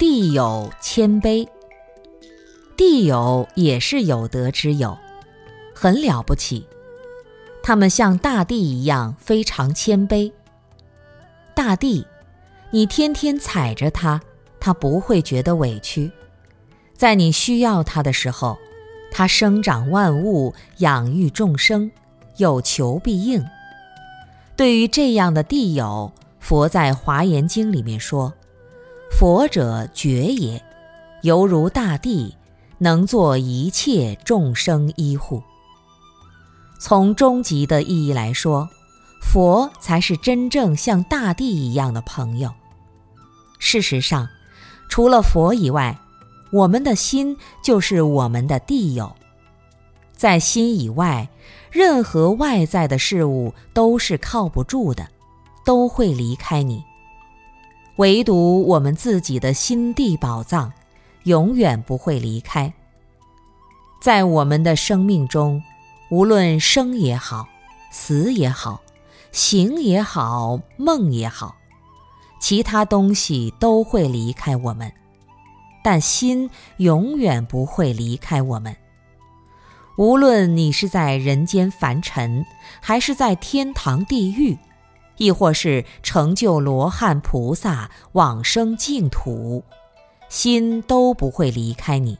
[0.00, 1.46] 地有谦卑，
[2.74, 4.96] 地有也是有德之友，
[5.74, 6.66] 很了不起。
[7.62, 10.32] 他们像大地一样非常谦卑。
[11.54, 12.06] 大地，
[12.70, 14.22] 你天天踩着它，
[14.58, 16.10] 它不会觉得委屈。
[16.94, 18.56] 在你需要它的时候，
[19.12, 21.90] 它生长万物，养育众生，
[22.38, 23.44] 有求必应。
[24.56, 28.32] 对于这样的地友，佛在《华严经》里面说。
[29.10, 30.62] 佛者觉也，
[31.22, 32.34] 犹如大地，
[32.78, 35.42] 能作一切众生依护。
[36.80, 38.66] 从终极的意义来说，
[39.20, 42.50] 佛才是真正像大地一样的朋友。
[43.58, 44.26] 事实上，
[44.88, 45.98] 除了佛以外，
[46.50, 49.14] 我们的心就是我们的地友。
[50.16, 51.28] 在心以外，
[51.70, 55.06] 任何外在的事物都是靠不住的，
[55.64, 56.82] 都会离开你。
[58.00, 60.72] 唯独我们自己的心地宝藏，
[61.24, 62.72] 永远不会离开。
[64.00, 65.62] 在我们的生命中，
[66.10, 67.46] 无论生也好，
[67.92, 68.80] 死也好，
[69.32, 71.56] 行也好，梦也好，
[72.40, 74.90] 其他东西都会离开我们，
[75.84, 76.48] 但心
[76.78, 78.74] 永远不会离开我们。
[79.98, 82.46] 无论你是在人间凡尘，
[82.80, 84.56] 还是在天堂地狱。
[85.20, 89.62] 亦或是成就罗汉菩萨往生净土，
[90.30, 92.16] 心都不会离开你。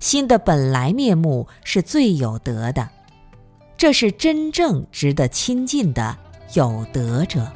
[0.00, 2.88] 心的本来面目是最有德的，
[3.76, 6.16] 这是真正值得亲近的
[6.54, 7.46] 有德者。